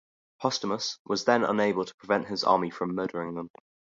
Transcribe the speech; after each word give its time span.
Postumus 0.41 0.97
was 1.05 1.25
then 1.25 1.43
unable 1.43 1.85
to 1.85 1.95
prevent 1.97 2.25
his 2.27 2.43
army 2.43 2.71
from 2.71 2.95
murdering 2.95 3.35
them. 3.35 3.51